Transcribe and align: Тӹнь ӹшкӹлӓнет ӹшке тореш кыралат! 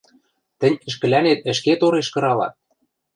Тӹнь 0.59 0.81
ӹшкӹлӓнет 0.87 1.39
ӹшке 1.51 1.73
тореш 1.79 2.07
кыралат! 2.13 2.53